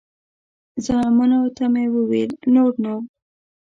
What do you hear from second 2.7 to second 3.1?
نو.